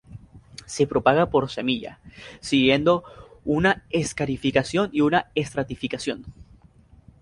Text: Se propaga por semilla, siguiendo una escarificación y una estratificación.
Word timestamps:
Se 0.65 0.87
propaga 0.87 1.29
por 1.29 1.47
semilla, 1.51 1.99
siguiendo 2.39 3.03
una 3.45 3.85
escarificación 3.91 4.89
y 4.91 5.01
una 5.01 5.29
estratificación. 5.35 6.25